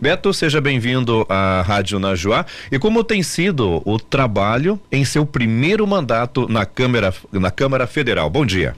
[0.00, 2.46] Beto, seja bem-vindo à Rádio Najuá.
[2.70, 8.30] E como tem sido o trabalho em seu primeiro mandato na Câmara, na Câmara Federal?
[8.30, 8.76] Bom dia.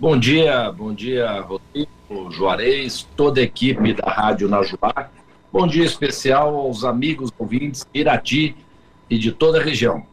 [0.00, 5.10] Bom dia, bom dia, Rodrigo, Juarez, toda a equipe da Rádio Najuá.
[5.52, 8.56] Bom dia especial aos amigos ouvintes de Irati
[9.08, 10.04] e de toda a região.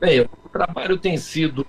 [0.00, 1.66] Bem, o trabalho tem sido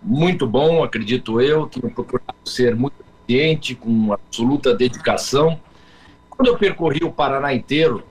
[0.00, 2.94] muito bom, acredito eu, tenho procurado ser muito
[3.26, 5.58] eficiente, com absoluta dedicação.
[6.40, 8.02] Quando eu percorri o Paraná inteiro,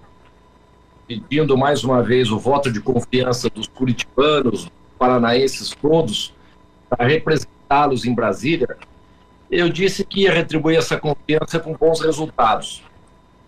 [1.08, 6.32] pedindo mais uma vez o voto de confiança dos curitibanos, paranaenses todos,
[6.88, 8.78] para representá-los em Brasília,
[9.50, 12.84] eu disse que ia retribuir essa confiança com bons resultados,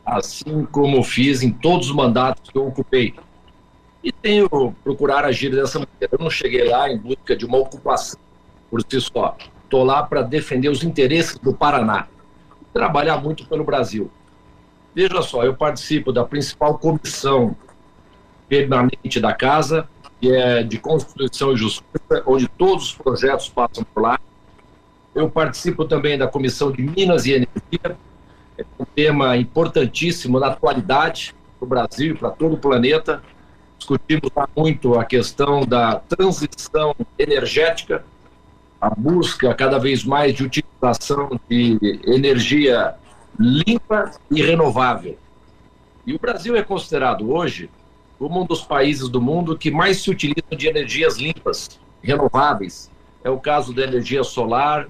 [0.03, 3.13] assim como fiz em todos os mandatos que eu ocupei
[4.03, 4.49] e tenho
[4.83, 6.09] procurar agir dessa maneira.
[6.11, 8.19] Eu não cheguei lá em busca de uma ocupação
[8.67, 9.37] por si só.
[9.63, 12.07] Estou lá para defender os interesses do Paraná,
[12.73, 14.09] trabalhar muito pelo Brasil.
[14.93, 17.55] Veja só, eu participo da principal comissão
[18.49, 19.87] permanente da Casa,
[20.19, 24.19] que é de Constituição e Justiça, onde todos os projetos passam por lá.
[25.15, 27.97] Eu participo também da Comissão de Minas e Energia,
[28.57, 33.21] é um tema importantíssimo na atualidade para o Brasil e para todo o planeta
[33.77, 38.05] discutimos muito a questão da transição energética,
[38.79, 42.95] a busca cada vez mais de utilização de energia
[43.41, 45.17] limpa e renovável.
[46.05, 47.69] E o Brasil é considerado hoje
[48.17, 52.89] como um dos países do mundo que mais se utiliza de energias limpas, renováveis.
[53.23, 54.87] É o caso da energia solar,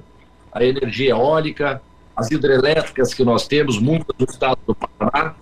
[0.51, 1.81] a energia eólica,
[2.15, 5.33] as hidrelétricas que nós temos, muitas do estado do Paraná.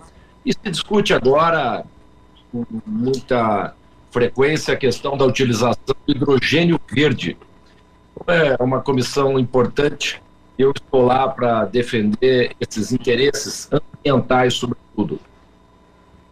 [0.46, 1.84] E se discute agora
[2.52, 3.74] com muita
[4.10, 7.36] frequência a questão da utilização do hidrogênio verde.
[8.26, 10.22] É uma comissão importante.
[10.60, 15.18] Eu estou lá para defender esses interesses ambientais, sobretudo.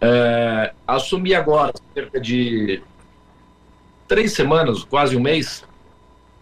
[0.03, 2.83] É, assumi agora, cerca de
[4.07, 5.65] três semanas, quase um mês,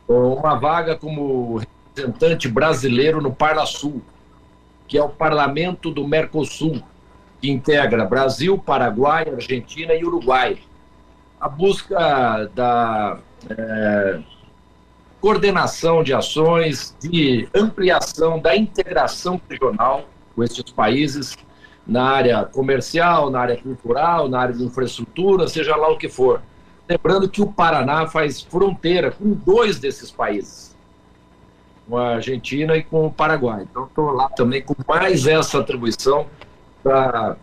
[0.09, 4.03] uma vaga como representante brasileiro no Parlasul,
[4.89, 6.83] que é o parlamento do Mercosul,
[7.41, 10.59] que integra Brasil, Paraguai, Argentina e Uruguai.
[11.41, 14.21] A busca da é,
[15.21, 20.05] coordenação de ações, de ampliação da integração regional
[20.35, 21.37] com esses países
[21.87, 26.43] na área comercial, na área cultural, na área de infraestrutura, seja lá o que for.
[26.89, 30.77] Lembrando que o Paraná faz fronteira com dois desses países,
[31.89, 33.67] com a Argentina e com o Paraguai.
[33.71, 36.27] Então, estou lá também com mais essa atribuição
[36.83, 37.37] para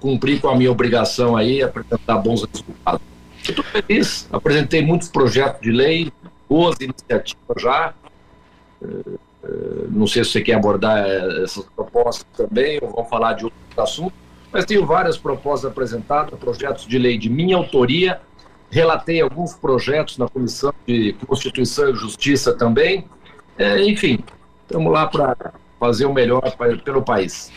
[0.00, 3.00] cumprir com a minha obrigação aí, apresentar bons resultados.
[3.42, 6.12] Estou feliz, apresentei muitos projetos de lei,
[6.48, 7.94] boas iniciativas já.
[8.82, 8.86] Eh,
[9.44, 13.44] eh, não sei se você quer abordar eh, essas propostas também, ou vamos falar de
[13.44, 14.18] outros assuntos,
[14.52, 18.20] mas tenho várias propostas apresentadas, projetos de lei de minha autoria.
[18.70, 23.06] Relatei alguns projetos na Comissão de Constituição e Justiça também.
[23.84, 24.18] enfim,
[24.66, 26.42] estamos lá para fazer o melhor
[26.84, 27.50] pelo país.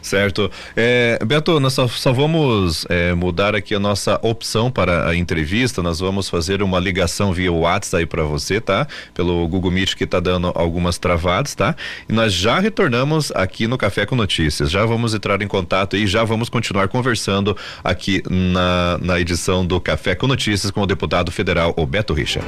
[0.00, 0.50] Certo.
[0.76, 5.82] É, Beto, nós só, só vamos é, mudar aqui a nossa opção para a entrevista.
[5.82, 8.86] Nós vamos fazer uma ligação via WhatsApp aí para você, tá?
[9.14, 11.74] Pelo Google Meet que está dando algumas travadas, tá?
[12.08, 14.70] E nós já retornamos aqui no Café com Notícias.
[14.70, 19.80] Já vamos entrar em contato e já vamos continuar conversando aqui na, na edição do
[19.80, 22.40] Café com Notícias com o deputado federal, o Beto Richa.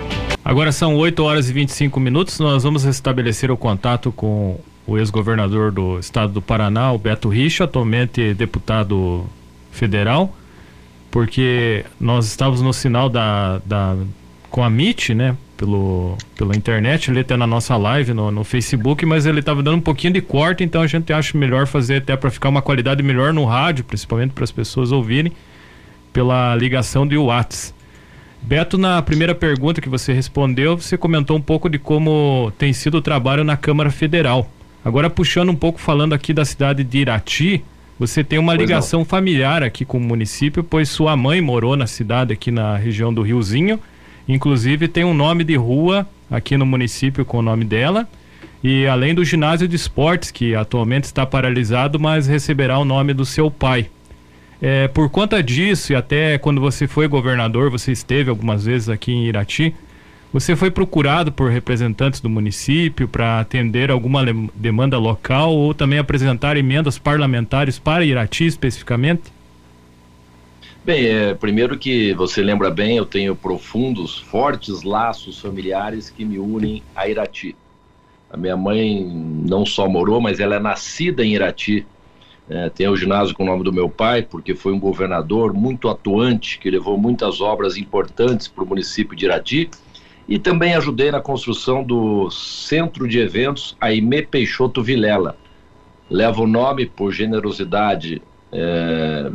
[0.44, 2.38] Agora são 8 horas e 25 minutos.
[2.38, 7.64] Nós vamos restabelecer o contato com o ex-governador do estado do Paraná, o Beto Richa,
[7.64, 9.26] atualmente deputado
[9.70, 10.34] federal,
[11.10, 13.94] porque nós estávamos no sinal da, da
[14.50, 15.36] com a MIT, né?
[15.58, 19.76] Pelo, pela internet, ele até na nossa live no, no Facebook, mas ele estava dando
[19.76, 23.02] um pouquinho de corte, então a gente acha melhor fazer até para ficar uma qualidade
[23.02, 25.32] melhor no rádio, principalmente para as pessoas ouvirem,
[26.12, 27.76] pela ligação de WhatsApp.
[28.40, 32.98] Beto, na primeira pergunta que você respondeu, você comentou um pouco de como tem sido
[32.98, 34.48] o trabalho na Câmara Federal.
[34.84, 37.64] Agora, puxando um pouco, falando aqui da cidade de Irati,
[37.98, 39.06] você tem uma pois ligação não.
[39.06, 43.22] familiar aqui com o município, pois sua mãe morou na cidade, aqui na região do
[43.22, 43.80] Riozinho.
[44.28, 48.08] Inclusive, tem um nome de rua aqui no município com o nome dela.
[48.62, 53.24] E além do ginásio de esportes, que atualmente está paralisado, mas receberá o nome do
[53.24, 53.88] seu pai.
[54.60, 59.12] É, por conta disso, e até quando você foi governador, você esteve algumas vezes aqui
[59.12, 59.74] em Irati,
[60.32, 64.22] você foi procurado por representantes do município para atender alguma
[64.54, 69.32] demanda local ou também apresentar emendas parlamentares para Irati especificamente?
[70.84, 76.38] Bem, é, primeiro que você lembra bem, eu tenho profundos, fortes laços familiares que me
[76.38, 77.54] unem a Irati.
[78.30, 81.86] A minha mãe não só morou, mas ela é nascida em Irati.
[82.48, 85.88] É, tem o ginásio com o nome do meu pai, porque foi um governador muito
[85.88, 89.70] atuante, que levou muitas obras importantes para o município de Irati.
[90.28, 95.38] E também ajudei na construção do centro de eventos Aimé Peixoto Vilela.
[96.10, 98.20] Leva o nome por generosidade
[98.52, 99.30] é,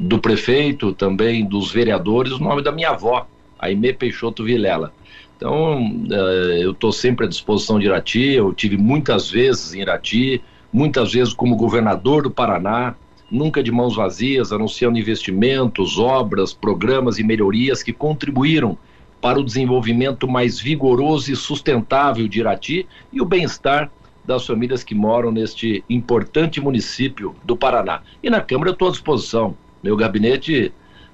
[0.00, 4.92] do prefeito, também dos vereadores, o nome da minha avó, Aimé Peixoto Vilela.
[5.36, 10.42] Então, é, eu estou sempre à disposição de Irati, eu tive muitas vezes em Irati,
[10.72, 12.96] muitas vezes como governador do Paraná,
[13.30, 18.76] nunca de mãos vazias, anunciando investimentos, obras, programas e melhorias que contribuíram
[19.22, 23.88] para o desenvolvimento mais vigoroso e sustentável de Irati e o bem-estar
[24.24, 28.02] das famílias que moram neste importante município do Paraná.
[28.20, 29.56] E na Câmara eu estou à disposição.
[29.80, 30.72] Meu gabinete,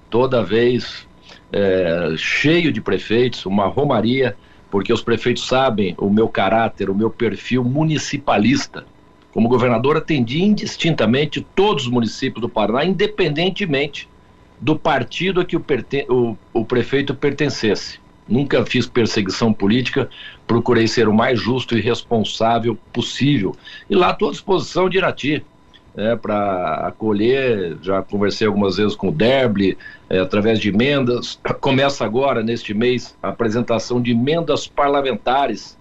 [0.08, 1.06] toda vez
[1.52, 4.34] é, cheio de prefeitos, uma romaria,
[4.70, 8.86] porque os prefeitos sabem o meu caráter, o meu perfil municipalista.
[9.32, 14.08] Como governador, atendi indistintamente todos os municípios do Paraná, independentemente
[14.60, 15.64] do partido a que o,
[16.08, 18.00] o, o prefeito pertencesse.
[18.28, 20.08] Nunca fiz perseguição política,
[20.46, 23.56] procurei ser o mais justo e responsável possível.
[23.88, 25.42] E lá estou à disposição de Irati
[25.96, 27.78] é, para acolher.
[27.82, 29.78] Já conversei algumas vezes com o Derble,
[30.10, 31.40] é, através de emendas.
[31.60, 35.78] Começa agora, neste mês, a apresentação de emendas parlamentares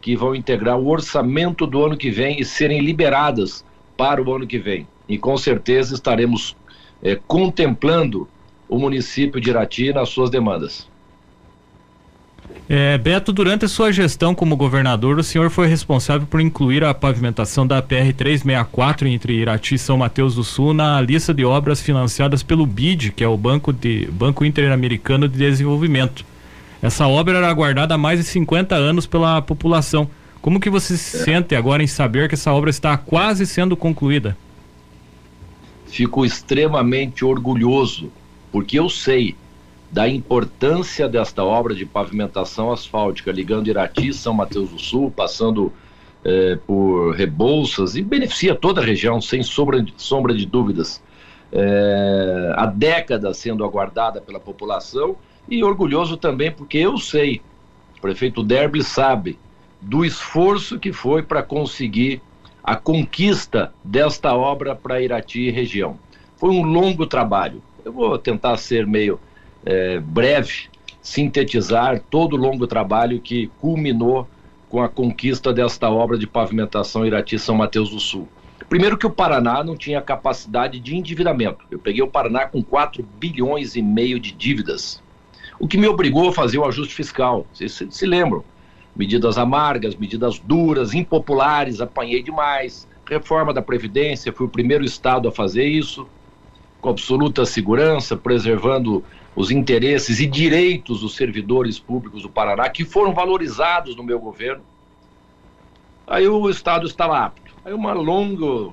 [0.00, 3.64] que vão integrar o orçamento do ano que vem e serem liberadas
[3.96, 4.86] para o ano que vem.
[5.08, 6.56] E com certeza estaremos
[7.06, 8.28] é, contemplando
[8.68, 10.88] o município de Irati nas suas demandas.
[12.68, 16.92] É, Beto, durante a sua gestão como governador, o senhor foi responsável por incluir a
[16.92, 21.80] pavimentação da PR 364 entre Irati e São Mateus do Sul na lista de obras
[21.80, 26.24] financiadas pelo BID, que é o Banco, de, Banco Interamericano de Desenvolvimento.
[26.82, 30.10] Essa obra era aguardada há mais de 50 anos pela população.
[30.42, 31.20] Como que você se é.
[31.20, 34.36] sente agora em saber que essa obra está quase sendo concluída?
[35.86, 38.10] Fico extremamente orgulhoso,
[38.52, 39.36] porque eu sei
[39.90, 45.72] da importância desta obra de pavimentação asfáltica ligando Irati São Mateus do Sul, passando
[46.24, 51.00] eh, por Rebouças e beneficia toda a região, sem sombra de, sombra de dúvidas.
[51.52, 55.16] Eh, há décadas sendo aguardada pela população
[55.48, 57.40] e orgulhoso também porque eu sei,
[57.96, 59.38] o prefeito Derby sabe,
[59.80, 62.20] do esforço que foi para conseguir
[62.66, 65.96] a conquista desta obra para Irati e região.
[66.36, 67.62] Foi um longo trabalho.
[67.84, 69.20] Eu vou tentar ser meio
[69.64, 70.64] é, breve,
[71.00, 74.28] sintetizar todo o longo trabalho que culminou
[74.68, 78.28] com a conquista desta obra de pavimentação Irati-São Mateus do Sul.
[78.68, 81.64] Primeiro que o Paraná não tinha capacidade de endividamento.
[81.70, 85.00] Eu peguei o Paraná com 4 bilhões e meio de dívidas,
[85.58, 87.46] o que me obrigou a fazer o ajuste fiscal.
[87.52, 88.44] Vocês se, se lembram?
[88.96, 92.88] Medidas amargas, medidas duras, impopulares, apanhei demais.
[93.08, 96.08] Reforma da Previdência, fui o primeiro estado a fazer isso,
[96.80, 99.04] com absoluta segurança, preservando
[99.36, 104.62] os interesses e direitos dos servidores públicos do Paraná, que foram valorizados no meu governo.
[106.06, 107.54] Aí o Estado estava apto.
[107.64, 108.72] Aí uma longa,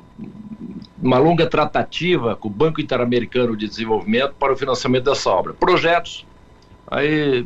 [1.01, 5.53] uma longa tratativa com o Banco Interamericano de Desenvolvimento para o financiamento dessa obra.
[5.53, 6.25] Projetos,
[6.87, 7.45] aí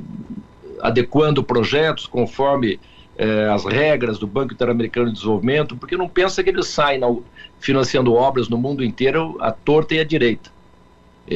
[0.81, 2.79] adequando projetos conforme
[3.17, 7.01] eh, as regras do Banco Interamericano de Desenvolvimento, porque não pensa que eles saem
[7.59, 10.57] financiando obras no mundo inteiro à torta e à direita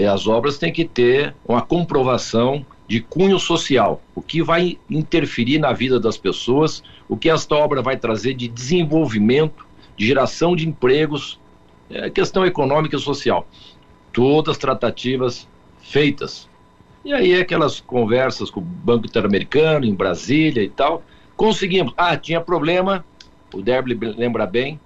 [0.10, 5.74] as obras têm que ter uma comprovação de cunho social, o que vai interferir na
[5.74, 9.66] vida das pessoas, o que esta obra vai trazer de desenvolvimento,
[9.98, 11.40] de geração de empregos,
[11.90, 13.48] é questão econômica e social.
[14.14, 15.48] Todas tratativas
[15.82, 16.50] feitas.
[17.04, 21.04] E aí aquelas conversas com o Banco Interamericano em Brasília e tal,
[21.36, 21.94] conseguimos.
[21.98, 23.04] Ah, tinha problema,
[23.54, 24.80] o Derby lembra bem,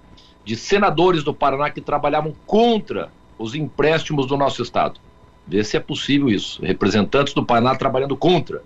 [0.44, 4.98] de senadores do Paraná que trabalhavam contra os empréstimos do nosso Estado.
[5.46, 6.62] Ver se é possível isso.
[6.62, 8.62] Representantes do Paraná trabalhando contra.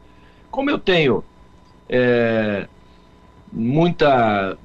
[0.50, 1.24] Como eu tenho
[1.88, 2.68] é,
[3.52, 4.56] muita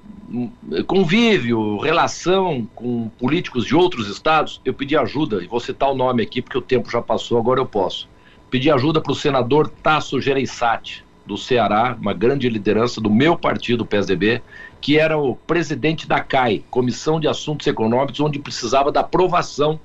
[0.87, 6.23] convívio, relação com políticos de outros estados, eu pedi ajuda, e vou citar o nome
[6.23, 8.07] aqui porque o tempo já passou, agora eu posso.
[8.55, 13.81] Pedi ajuda para o senador Tasso Gereissati, do Ceará, uma grande liderança do meu partido,
[13.81, 14.41] o PSDB,
[14.79, 19.77] que era o presidente da CAI, Comissão de Assuntos Econômicos, onde precisava da aprovação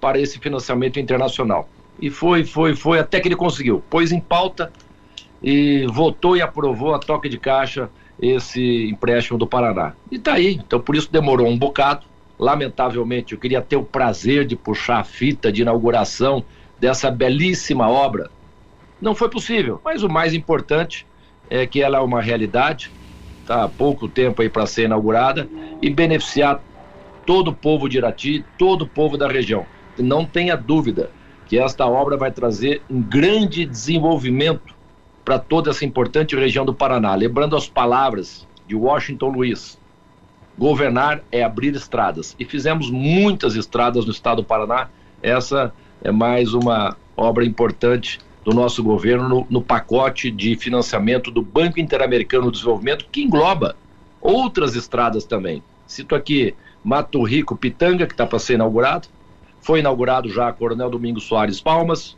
[0.00, 1.68] para esse financiamento internacional.
[2.00, 3.84] E foi, foi, foi, até que ele conseguiu.
[3.90, 4.72] Pôs em pauta
[5.42, 9.92] e votou e aprovou a toque de caixa esse empréstimo do Paraná.
[10.10, 10.54] E está aí.
[10.66, 12.06] Então, por isso demorou um bocado.
[12.38, 16.42] Lamentavelmente, eu queria ter o prazer de puxar a fita de inauguração
[16.84, 18.30] dessa belíssima obra.
[19.00, 21.06] Não foi possível, mas o mais importante
[21.48, 22.90] é que ela é uma realidade,
[23.40, 25.48] está há pouco tempo aí para ser inaugurada
[25.80, 26.62] e beneficiar
[27.24, 29.64] todo o povo de Irati, todo o povo da região.
[29.96, 31.10] Não tenha dúvida
[31.46, 34.74] que esta obra vai trazer um grande desenvolvimento
[35.24, 37.14] para toda essa importante região do Paraná.
[37.14, 39.80] Lembrando as palavras de Washington Luiz:
[40.58, 42.36] governar é abrir estradas.
[42.38, 44.90] E fizemos muitas estradas no estado do Paraná.
[45.22, 45.72] Essa
[46.02, 51.80] é mais uma obra importante do nosso governo no, no pacote de financiamento do Banco
[51.80, 53.76] Interamericano de Desenvolvimento, que engloba
[54.20, 55.62] outras estradas também.
[55.86, 59.08] Cito aqui Mato Rico Pitanga, que está para ser inaugurado.
[59.60, 62.16] Foi inaugurado já Coronel Domingos Soares Palmas.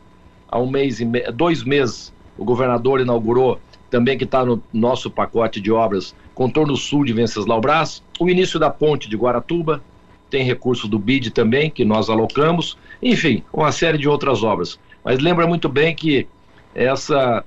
[0.49, 1.21] Há um mês e me...
[1.31, 7.03] dois meses o governador inaugurou também que está no nosso pacote de obras contorno sul
[7.03, 9.81] de Venceslau Brás, o início da ponte de Guaratuba,
[10.29, 14.79] tem recurso do BID também que nós alocamos, enfim, uma série de outras obras.
[15.03, 16.27] Mas lembra muito bem que
[16.75, 17.43] essa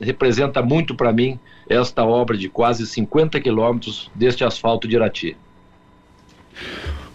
[0.00, 5.36] representa muito para mim esta obra de quase 50 quilômetros deste asfalto de Irati.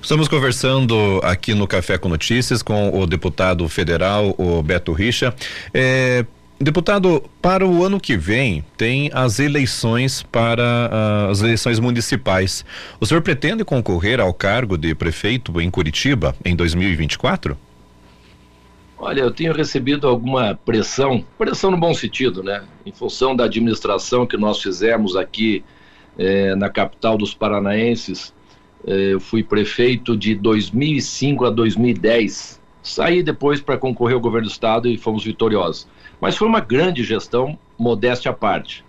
[0.02, 5.34] Estamos conversando aqui no Café com Notícias com o deputado federal, o Beto Richa.
[5.74, 6.24] É,
[6.66, 12.66] deputado, para o ano que vem tem as eleições para uh, as eleições municipais.
[13.00, 17.56] O senhor pretende concorrer ao cargo de prefeito em Curitiba em 2024?
[18.98, 22.64] Olha, eu tenho recebido alguma pressão, pressão no bom sentido, né?
[22.86, 25.64] Em função da administração que nós fizemos aqui
[26.18, 28.34] eh, na capital dos paranaenses,
[28.88, 32.60] eh, eu fui prefeito de 2005 a 2010.
[32.82, 35.88] Saí depois para concorrer ao governo do estado e fomos vitoriosos.
[36.20, 38.84] Mas foi uma grande gestão, modéstia à parte.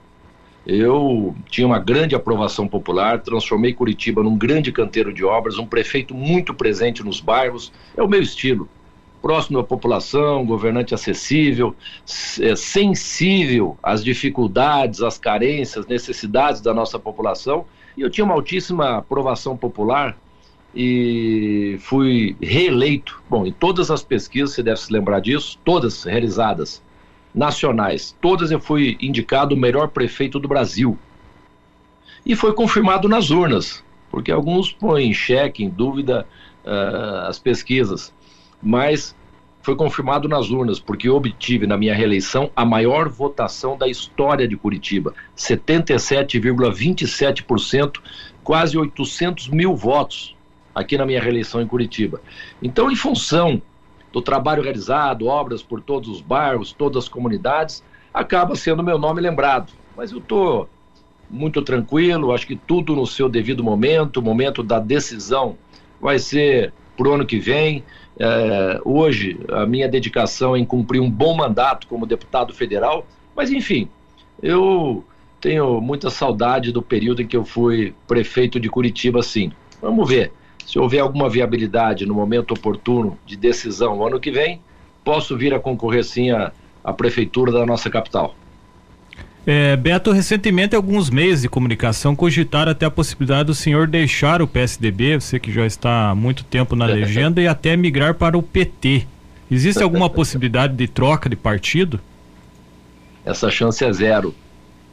[0.67, 6.15] Eu tinha uma grande aprovação popular, transformei Curitiba num grande canteiro de obras, um prefeito
[6.15, 8.69] muito presente nos bairros, é o meu estilo
[9.27, 11.75] próximo da população, governante acessível,
[12.41, 17.65] é, sensível às dificuldades, às carências, necessidades da nossa população.
[17.97, 20.17] E eu tinha uma altíssima aprovação popular
[20.73, 23.21] e fui reeleito.
[23.29, 26.81] Bom, em todas as pesquisas, você deve se lembrar disso, todas realizadas,
[27.37, 30.99] nacionais, todas eu fui indicado o melhor prefeito do Brasil.
[32.25, 36.27] E foi confirmado nas urnas, porque alguns põem em xeque, em dúvida,
[36.65, 38.13] uh, as pesquisas
[38.63, 39.15] mas
[39.63, 44.57] foi confirmado nas urnas, porque obtive na minha reeleição a maior votação da história de
[44.57, 48.01] Curitiba, 77,27%,
[48.45, 50.37] quase 800 mil votos
[50.73, 52.21] aqui na minha reeleição em Curitiba.
[52.63, 53.61] Então, em função
[54.17, 59.21] do trabalho realizado, obras por todos os bairros, todas as comunidades, acaba sendo meu nome
[59.21, 59.75] lembrado.
[59.95, 60.71] Mas eu estou
[61.29, 65.59] muito tranquilo, acho que tudo no seu devido momento, o momento da decisão
[66.01, 67.85] vai ser para o ano que vem.
[68.19, 73.07] É, hoje, a minha dedicação é em cumprir um bom mandato como deputado federal,
[73.37, 73.87] mas enfim,
[74.43, 75.05] eu
[75.43, 79.53] tenho muita saudade do período em que eu fui prefeito de Curitiba, sim.
[79.83, 80.33] Vamos ver.
[80.67, 84.61] Se houver alguma viabilidade no momento oportuno de decisão no ano que vem,
[85.05, 86.51] posso vir a concorrer sim à,
[86.83, 88.35] à prefeitura da nossa capital.
[89.47, 94.49] É, Beto, recentemente alguns meios de comunicação cogitaram até a possibilidade do senhor deixar o
[94.49, 98.43] PSDB, você que já está há muito tempo na legenda, e até migrar para o
[98.43, 99.07] PT.
[99.49, 102.01] Existe alguma possibilidade de troca de partido?
[103.25, 104.35] Essa chance é zero.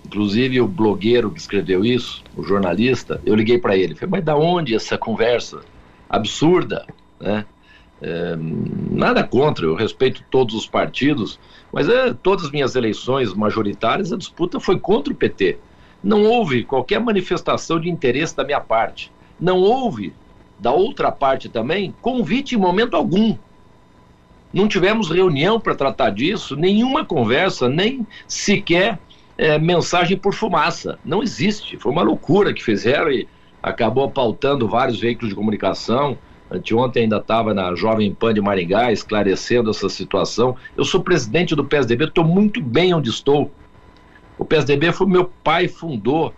[0.05, 4.35] Inclusive o blogueiro que escreveu isso, o jornalista, eu liguei para ele, falei, mas da
[4.35, 5.61] onde essa conversa
[6.09, 6.85] absurda,
[7.19, 7.45] né?
[8.05, 11.39] É, nada contra, eu respeito todos os partidos,
[11.71, 15.57] mas é, todas as minhas eleições majoritárias, a disputa foi contra o PT.
[16.03, 19.09] Não houve qualquer manifestação de interesse da minha parte.
[19.39, 20.13] Não houve,
[20.59, 23.37] da outra parte também, convite em momento algum.
[24.53, 28.99] Não tivemos reunião para tratar disso, nenhuma conversa, nem sequer
[29.37, 30.99] é, mensagem por fumaça.
[31.03, 31.77] Não existe.
[31.77, 33.27] Foi uma loucura que fizeram e
[33.61, 36.17] acabou pautando vários veículos de comunicação.
[36.51, 40.55] Anteontem ainda estava na Jovem Pan de Maringá esclarecendo essa situação.
[40.77, 43.51] Eu sou presidente do PSDB, estou muito bem onde estou.
[44.37, 46.33] O PSDB foi meu pai fundou,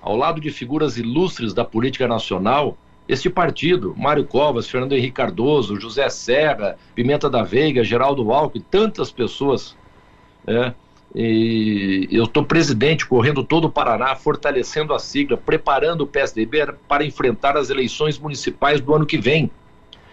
[0.00, 2.76] ao lado de figuras ilustres da política nacional,
[3.06, 9.10] este partido, Mário Covas, Fernando Henrique Cardoso, José Serra, Pimenta da Veiga, Geraldo Alckmin, tantas
[9.10, 9.76] pessoas.
[10.46, 10.72] É,
[11.14, 17.04] e eu estou presidente, correndo todo o Paraná, fortalecendo a sigla, preparando o PSDB para
[17.04, 19.50] enfrentar as eleições municipais do ano que vem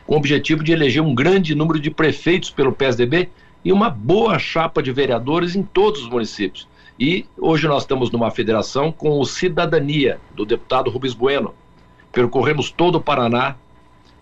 [0.08, 3.30] com o objetivo de eleger um grande número de prefeitos pelo PSDB
[3.64, 6.68] e uma boa chapa de vereadores em todos os municípios.
[7.00, 11.54] E hoje nós estamos numa federação com o Cidadania, do deputado Rubens Bueno.
[12.12, 13.56] Percorremos todo o Paraná,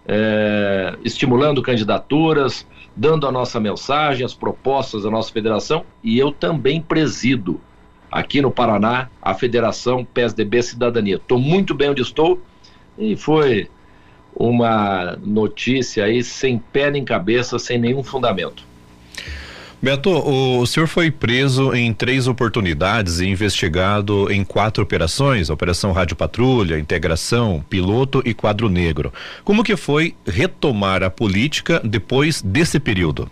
[0.06, 6.82] é, estimulando candidaturas, dando a nossa mensagem, as propostas da nossa federação, e eu também
[6.82, 7.60] presido
[8.12, 11.18] aqui no Paraná a Federação PSDB Cidadania.
[11.18, 12.42] Estou muito bem onde estou
[12.98, 13.70] e foi
[14.34, 18.64] uma notícia aí sem pé nem cabeça, sem nenhum fundamento.
[19.86, 26.16] Beto, o senhor foi preso em três oportunidades e investigado em quatro operações: Operação Rádio
[26.16, 29.14] Patrulha, Integração, Piloto e Quadro Negro.
[29.44, 33.30] Como que foi retomar a política depois desse período?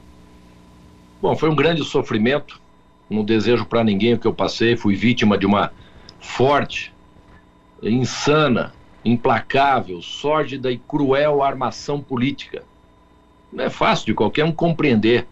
[1.20, 2.62] Bom, foi um grande sofrimento.
[3.10, 4.78] Não desejo para ninguém o que eu passei.
[4.78, 5.74] Fui vítima de uma
[6.20, 6.94] forte,
[7.82, 12.62] insana, implacável, sórdida e cruel armação política.
[13.52, 15.26] Não é fácil de qualquer um compreender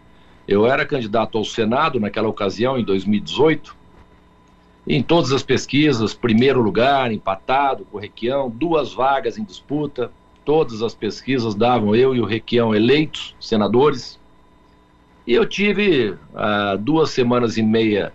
[0.46, 3.76] eu era candidato ao Senado naquela ocasião, em 2018.
[4.86, 10.10] Em todas as pesquisas, primeiro lugar, empatado com o Requião, duas vagas em disputa.
[10.44, 14.18] Todas as pesquisas davam eu e o Requião eleitos senadores.
[15.24, 18.12] E eu tive ah, duas semanas e meia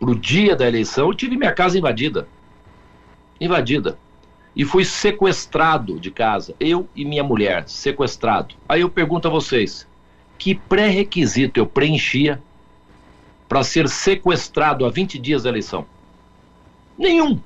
[0.00, 2.26] para o dia da eleição, eu tive minha casa invadida.
[3.38, 3.98] Invadida.
[4.56, 8.54] E fui sequestrado de casa, eu e minha mulher, sequestrado.
[8.66, 9.86] Aí eu pergunto a vocês:
[10.40, 12.42] que pré-requisito eu preenchia
[13.46, 15.84] para ser sequestrado a 20 dias da eleição?
[16.96, 17.38] Nenhum.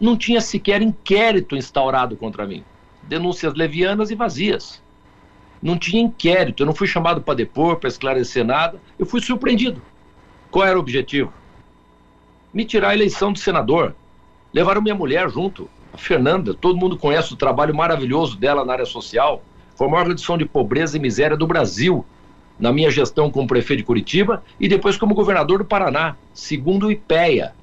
[0.00, 2.64] Não tinha sequer inquérito instaurado contra mim.
[3.02, 4.82] Denúncias levianas e vazias.
[5.62, 8.80] Não tinha inquérito, eu não fui chamado para depor, para esclarecer nada.
[8.98, 9.82] Eu fui surpreendido.
[10.50, 11.30] Qual era o objetivo?
[12.52, 13.94] Me tirar a eleição de senador.
[14.54, 16.54] Levaram minha mulher junto, a Fernanda.
[16.54, 19.42] Todo mundo conhece o trabalho maravilhoso dela na área social.
[19.76, 22.06] Foi a maior redução de pobreza e miséria do Brasil
[22.58, 26.92] na minha gestão como prefeito de Curitiba e depois como governador do Paraná, segundo o
[26.92, 27.54] IPEA,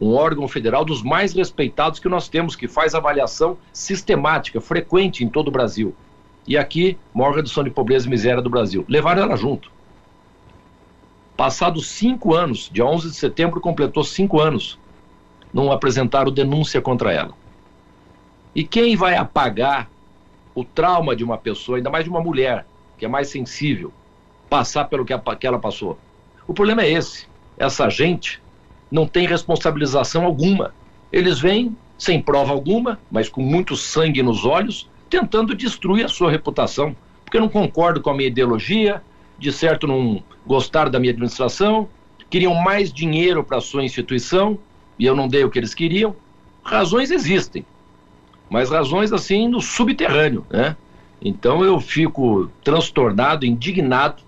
[0.00, 5.28] um órgão federal dos mais respeitados que nós temos, que faz avaliação sistemática, frequente em
[5.28, 5.94] todo o Brasil.
[6.46, 8.84] E aqui, maior redução de pobreza e miséria do Brasil.
[8.88, 9.70] Levaram ela junto.
[11.36, 14.78] Passados cinco anos, dia 11 de setembro completou cinco anos,
[15.52, 17.34] não apresentaram denúncia contra ela.
[18.54, 19.88] E quem vai apagar
[20.54, 22.66] o trauma de uma pessoa, ainda mais de uma mulher,
[22.98, 23.92] que é mais sensível,
[24.50, 25.96] passar pelo que, a, que ela passou.
[26.46, 27.28] O problema é esse.
[27.56, 28.42] Essa gente
[28.90, 30.74] não tem responsabilização alguma.
[31.12, 36.30] Eles vêm sem prova alguma, mas com muito sangue nos olhos, tentando destruir a sua
[36.30, 36.96] reputação.
[37.24, 39.02] Porque não concordo com a minha ideologia,
[39.38, 41.88] de certo não gostaram da minha administração,
[42.28, 44.58] queriam mais dinheiro para a sua instituição
[44.98, 46.14] e eu não dei o que eles queriam.
[46.62, 47.64] Razões existem,
[48.48, 50.76] mas razões assim no subterrâneo, né?
[51.22, 54.22] Então eu fico transtornado, indignado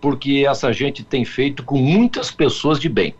[0.00, 3.14] porque essa gente tem feito com muitas pessoas de bem.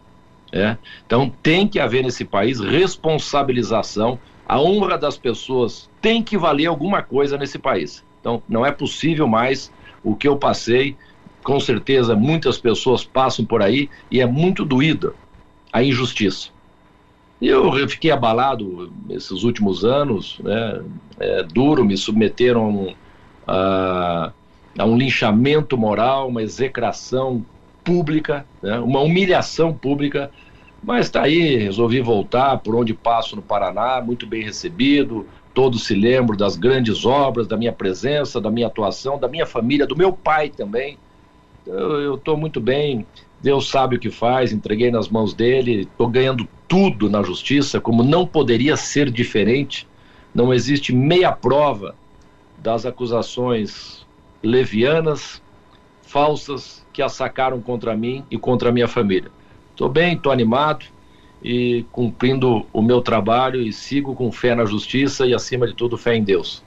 [0.53, 0.79] Né?
[1.07, 7.03] Então tem que haver nesse país responsabilização, a honra das pessoas tem que valer alguma
[7.03, 8.05] coisa nesse país.
[8.21, 9.71] Então não é possível mais
[10.03, 10.97] o que eu passei,
[11.43, 15.13] com certeza muitas pessoas passam por aí e é muito doída
[15.73, 16.49] a injustiça.
[17.41, 20.83] Eu, fiquei abalado esses últimos anos, né?
[21.21, 22.95] É duro, me submeteram
[23.47, 24.33] a
[24.79, 27.45] a um linchamento moral, uma execração
[27.83, 28.79] pública, né?
[28.79, 30.31] uma humilhação pública.
[30.83, 35.27] Mas está aí, resolvi voltar por onde passo no Paraná, muito bem recebido.
[35.53, 39.87] Todos se lembram das grandes obras, da minha presença, da minha atuação, da minha família,
[39.87, 40.97] do meu pai também.
[41.67, 43.05] Eu estou muito bem,
[43.43, 48.05] Deus sabe o que faz, entreguei nas mãos dele, estou ganhando tudo na justiça, como
[48.05, 49.89] não poderia ser diferente.
[50.33, 51.97] Não existe meia prova
[52.59, 54.07] das acusações
[54.43, 55.43] levianas,
[56.03, 59.31] falsas, que assacaram contra mim e contra minha família.
[59.71, 60.85] Estou bem, estou animado
[61.43, 65.97] e cumprindo o meu trabalho e sigo com fé na justiça e, acima de tudo,
[65.97, 66.63] fé em Deus.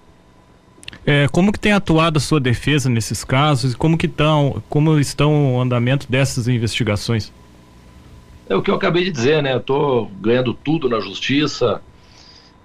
[1.06, 5.00] É, como que tem atuado a sua defesa nesses casos e como que estão, como
[5.00, 7.32] estão o andamento dessas investigações?
[8.48, 9.58] É o que eu acabei de dizer, né?
[9.58, 11.82] Estou ganhando tudo na justiça,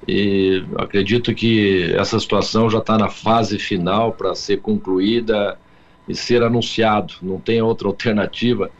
[0.06, 5.58] e acredito que essa situação já está na fase final para ser concluída
[6.08, 7.14] e ser anunciado.
[7.20, 8.70] Não tem outra alternativa,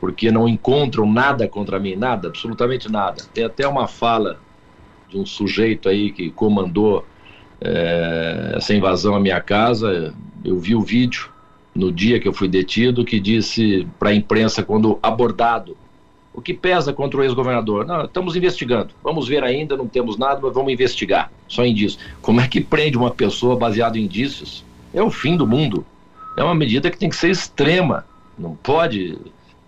[0.00, 3.22] porque não encontram nada contra mim, nada, absolutamente nada.
[3.32, 4.40] Tem até uma fala
[5.08, 7.06] de um sujeito aí que comandou
[7.60, 10.12] é, essa invasão à minha casa.
[10.44, 11.30] Eu vi o vídeo
[11.72, 15.76] no dia que eu fui detido que disse para a imprensa quando abordado
[16.36, 17.86] o que pesa contra o ex-governador?
[18.04, 18.90] Estamos investigando.
[19.02, 21.32] Vamos ver ainda, não temos nada, mas vamos investigar.
[21.48, 21.98] Só indícios.
[22.20, 24.62] Como é que prende uma pessoa baseado em indícios?
[24.92, 25.84] É o fim do mundo.
[26.36, 28.04] É uma medida que tem que ser extrema.
[28.38, 29.18] Não pode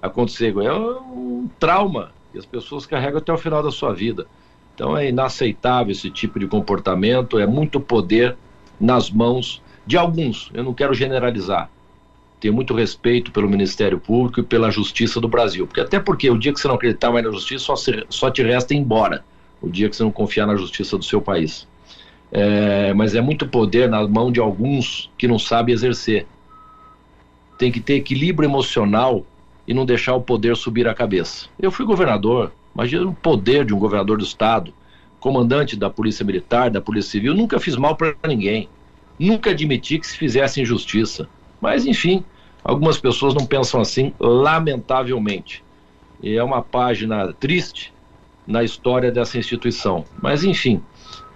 [0.02, 0.54] acontecer.
[0.58, 4.26] É um trauma que as pessoas carregam até o final da sua vida.
[4.74, 8.36] Então é inaceitável esse tipo de comportamento, é muito poder
[8.78, 10.50] nas mãos de alguns.
[10.52, 11.70] Eu não quero generalizar
[12.40, 15.66] tenho muito respeito pelo Ministério Público e pela Justiça do Brasil.
[15.66, 18.30] Porque até porque o dia que você não acreditar mais na justiça, só, se, só
[18.30, 19.24] te resta ir embora.
[19.60, 21.66] O dia que você não confiar na justiça do seu país.
[22.30, 26.26] é, mas é muito poder na mão de alguns que não sabem exercer.
[27.58, 29.24] Tem que ter equilíbrio emocional
[29.66, 31.46] e não deixar o poder subir a cabeça.
[31.60, 34.72] Eu fui governador, imagina o poder de um governador do estado,
[35.18, 38.68] comandante da Polícia Militar, da Polícia Civil, nunca fiz mal para ninguém.
[39.18, 41.28] Nunca admiti que se fizesse injustiça.
[41.60, 42.24] Mas, enfim,
[42.62, 45.64] algumas pessoas não pensam assim, lamentavelmente.
[46.22, 47.92] E é uma página triste
[48.46, 50.04] na história dessa instituição.
[50.20, 50.82] Mas, enfim,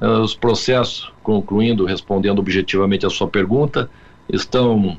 [0.01, 3.91] eh, os processos, concluindo, respondendo objetivamente a sua pergunta,
[4.29, 4.97] estão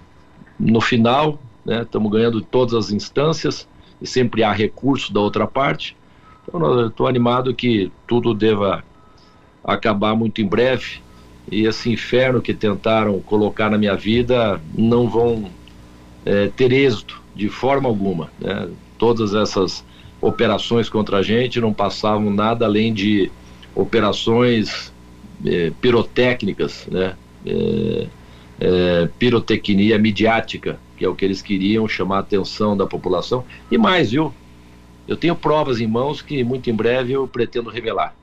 [0.60, 1.82] no final, né?
[1.82, 3.68] estamos ganhando todas as instâncias
[4.02, 5.98] e sempre há recurso da outra parte.
[6.48, 8.84] Então, estou animado que tudo deva
[9.64, 11.02] acabar muito em breve
[11.52, 15.50] e esse inferno que tentaram colocar na minha vida não vão
[16.26, 18.32] é, ter êxito de forma alguma.
[18.40, 18.70] Né?
[18.98, 19.84] Todas essas
[20.22, 23.30] operações contra a gente não passavam nada além de
[23.76, 24.94] operações
[25.46, 27.16] é, pirotécnicas, né?
[27.46, 28.08] É,
[28.60, 33.44] é, pirotecnia midiática, que é o que eles queriam chamar a atenção da população.
[33.70, 34.34] E mais, viu?
[35.06, 38.16] Eu tenho provas em mãos que muito em breve eu pretendo revelar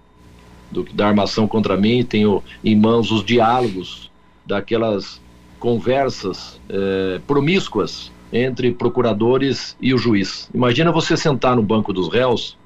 [0.71, 4.11] do, da armação contra mim, tenho em mãos os diálogos
[4.45, 5.21] daquelas
[5.59, 10.49] conversas é, promíscuas entre procuradores e o juiz.
[10.55, 12.57] Imagina você sentar no banco dos réus,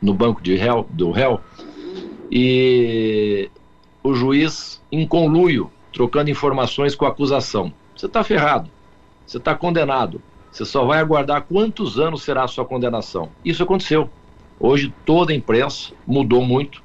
[0.00, 1.40] no banco de réu, do réu,
[2.30, 3.48] e
[4.02, 7.72] o juiz em conluio, trocando informações com a acusação.
[7.96, 8.68] Você está ferrado,
[9.26, 10.20] você está condenado.
[10.50, 13.28] Você só vai aguardar quantos anos será a sua condenação.
[13.44, 14.08] Isso aconteceu.
[14.60, 16.80] Hoje toda a imprensa mudou muito.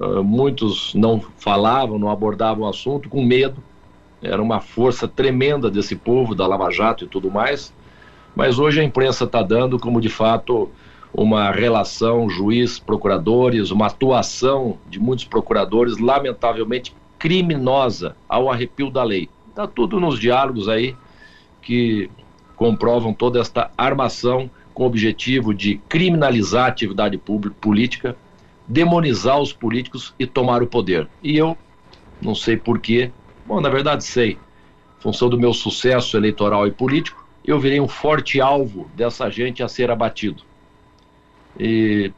[0.00, 3.62] Uh, muitos não falavam, não abordavam o assunto com medo
[4.22, 7.72] era uma força tremenda desse povo, da Lava Jato e tudo mais.
[8.34, 10.68] Mas hoje a imprensa está dando como de fato
[11.12, 19.28] uma relação juiz-procuradores, uma atuação de muitos procuradores, lamentavelmente criminosa, ao arrepio da lei.
[19.48, 20.94] Está tudo nos diálogos aí
[21.60, 22.08] que
[22.56, 28.16] comprovam toda esta armação com o objetivo de criminalizar a atividade pública, política,
[28.70, 31.08] demonizar os políticos e tomar o poder.
[31.22, 31.58] E eu
[32.22, 33.10] não sei porquê,
[33.50, 34.38] Bom, na verdade sei.
[34.98, 39.60] Em função do meu sucesso eleitoral e político, eu virei um forte alvo dessa gente
[39.60, 40.44] a ser abatido.
[41.58, 42.12] E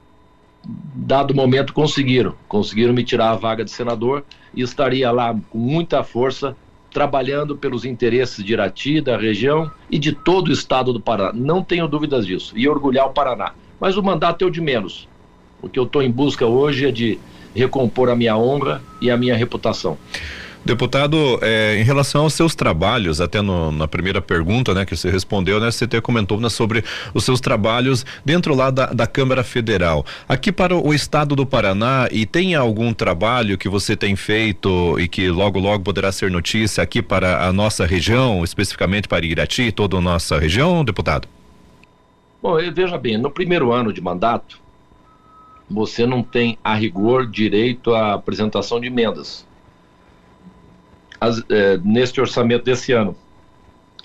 [0.62, 6.04] dado momento conseguiram, conseguiram me tirar a vaga de senador e estaria lá com muita
[6.04, 6.54] força
[6.90, 11.32] trabalhando pelos interesses de Irati, da região e de todo o estado do Paraná.
[11.32, 12.52] Não tenho dúvidas disso.
[12.54, 13.54] E orgulhar o Paraná.
[13.80, 15.08] Mas o mandato é o de menos.
[15.62, 17.18] O que eu estou em busca hoje é de
[17.55, 19.96] recompor a minha honra e a minha reputação.
[20.64, 25.11] Deputado, é, em relação aos seus trabalhos, até no, na primeira pergunta, né, que você
[25.11, 29.42] respondeu, né, você até comentou né, sobre os seus trabalhos dentro lá da, da Câmara
[29.42, 30.07] Federal.
[30.29, 35.09] Aqui para o estado do Paraná, e tem algum trabalho que você tem feito e
[35.09, 39.96] que logo, logo poderá ser notícia aqui para a nossa região, especificamente para Irati, toda
[39.96, 41.27] a nossa região, deputado?
[42.40, 44.62] Bom, veja bem, no primeiro ano de mandato,
[45.72, 49.46] você não tem a rigor direito à apresentação de emendas
[51.22, 53.14] as, é, neste orçamento desse ano.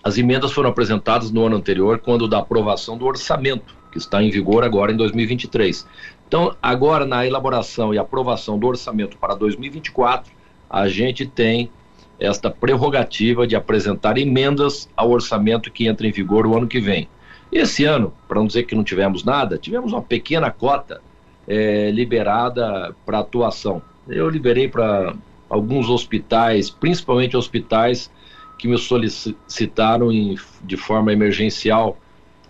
[0.04, 4.30] As emendas foram apresentadas no ano anterior, quando da aprovação do orçamento, que está em
[4.30, 5.88] vigor agora em 2023.
[6.28, 10.32] Então, agora na elaboração e aprovação do orçamento para 2024,
[10.70, 11.72] a gente tem
[12.20, 17.10] esta prerrogativa de apresentar emendas ao orçamento que entra em vigor o ano que vem.
[17.52, 21.02] Esse ano, para não dizer que não tivemos nada, tivemos uma pequena cota
[21.48, 23.82] é, liberada para atuação.
[24.08, 25.16] Eu liberei para
[25.50, 28.12] alguns hospitais, principalmente hospitais
[28.58, 31.98] que me solicitaram em, de forma emergencial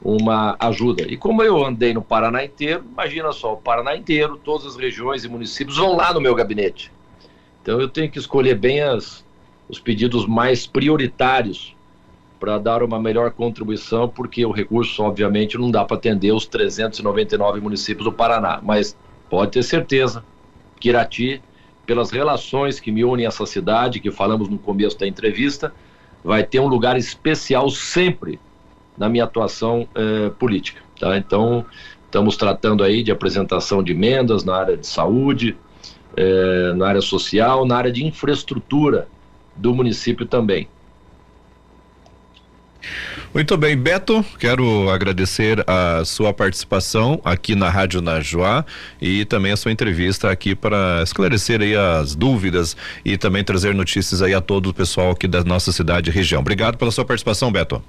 [0.01, 1.03] uma ajuda.
[1.03, 5.23] E como eu andei no Paraná inteiro, imagina só, o Paraná inteiro, todas as regiões
[5.25, 6.91] e municípios vão lá no meu gabinete.
[7.61, 9.25] Então eu tenho que escolher bem as,
[9.67, 11.75] os pedidos mais prioritários
[12.39, 17.59] para dar uma melhor contribuição, porque o recurso, obviamente, não dá para atender os 399
[17.59, 18.59] municípios do Paraná.
[18.63, 18.95] Mas
[19.29, 20.23] pode ter certeza
[20.79, 21.41] que Irati
[21.87, 25.73] pelas relações que me unem a essa cidade, que falamos no começo da entrevista,
[26.21, 28.39] vai ter um lugar especial sempre
[28.97, 30.81] na minha atuação eh, política.
[30.99, 31.17] Tá?
[31.17, 31.65] Então,
[32.03, 35.55] estamos tratando aí de apresentação de emendas na área de saúde,
[36.17, 39.07] eh, na área social, na área de infraestrutura
[39.55, 40.67] do município também.
[43.33, 48.65] Muito bem, Beto, quero agradecer a sua participação aqui na Rádio Najuá
[49.01, 54.21] e também a sua entrevista aqui para esclarecer aí as dúvidas e também trazer notícias
[54.21, 56.41] aí a todo o pessoal aqui da nossa cidade e região.
[56.41, 57.81] Obrigado pela sua participação, Beto.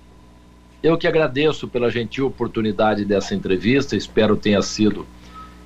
[0.82, 5.06] Eu que agradeço pela gentil oportunidade dessa entrevista, espero tenha sido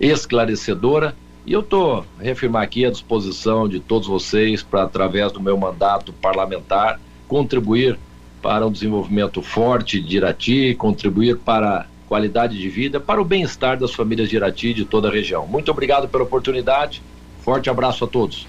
[0.00, 1.14] esclarecedora
[1.44, 6.12] E eu estou reafirmar aqui à disposição de todos vocês para, através do meu mandato
[6.12, 7.98] parlamentar, contribuir
[8.42, 13.78] para um desenvolvimento forte de Irati, contribuir para a qualidade de vida, para o bem-estar
[13.78, 15.46] das famílias de Irati e de toda a região.
[15.46, 17.00] Muito obrigado pela oportunidade.
[17.42, 18.46] Forte abraço a todos.